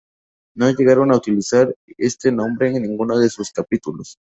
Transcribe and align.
No 0.55 0.67
llegando 0.71 1.13
a 1.13 1.17
utilizar 1.17 1.75
este 1.99 2.31
nombre 2.31 2.75
en 2.75 2.81
ninguno 2.81 3.19
de 3.19 3.29
sus 3.29 3.51
capítulos. 3.51 4.17